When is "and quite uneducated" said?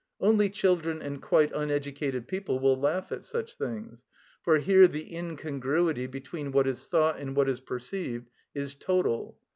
0.99-2.27